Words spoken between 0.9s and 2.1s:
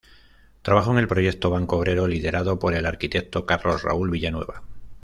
el proyecto Banco Obrero